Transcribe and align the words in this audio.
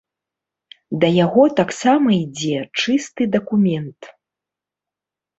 Да 1.01 1.07
яго 1.25 1.43
таксама 1.59 2.07
ідзе 2.23 2.57
чысты 2.79 3.27
дакумент. 3.35 4.09